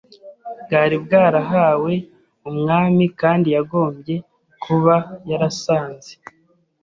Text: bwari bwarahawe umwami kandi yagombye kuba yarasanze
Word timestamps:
bwari 0.63 0.95
bwarahawe 1.03 1.93
umwami 2.49 3.03
kandi 3.21 3.47
yagombye 3.55 4.15
kuba 4.63 4.95
yarasanze 5.29 6.11